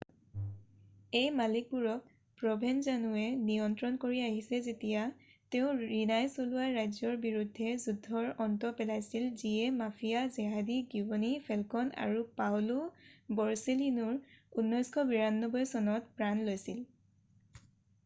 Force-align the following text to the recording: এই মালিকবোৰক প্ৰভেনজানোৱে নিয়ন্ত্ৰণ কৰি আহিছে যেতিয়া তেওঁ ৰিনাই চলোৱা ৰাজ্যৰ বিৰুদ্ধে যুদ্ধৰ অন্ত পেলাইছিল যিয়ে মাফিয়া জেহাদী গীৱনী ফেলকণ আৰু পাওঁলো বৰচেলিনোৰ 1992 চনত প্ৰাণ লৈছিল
এই 1.17 1.25
মালিকবোৰক 1.39 2.05
প্ৰভেনজানোৱে 2.43 3.25
নিয়ন্ত্ৰণ 3.49 3.97
কৰি 4.05 4.21
আহিছে 4.27 4.59
যেতিয়া 4.67 5.03
তেওঁ 5.55 5.75
ৰিনাই 5.91 6.31
চলোৱা 6.37 6.63
ৰাজ্যৰ 6.77 7.19
বিৰুদ্ধে 7.25 7.75
যুদ্ধৰ 7.83 8.29
অন্ত 8.47 8.71
পেলাইছিল 8.79 9.27
যিয়ে 9.43 9.69
মাফিয়া 9.75 10.23
জেহাদী 10.39 10.77
গীৱনী 10.95 11.31
ফেলকণ 11.51 11.91
আৰু 12.07 12.23
পাওঁলো 12.41 12.79
বৰচেলিনোৰ 13.41 14.15
1992 14.65 15.69
চনত 15.75 16.11
প্ৰাণ 16.23 16.43
লৈছিল 16.51 16.83